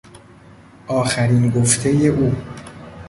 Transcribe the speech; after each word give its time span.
آخرین 0.87 1.49
گفتهی 1.49 2.07
او 2.07 2.35